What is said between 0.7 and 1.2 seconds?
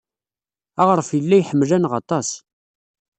Aɣref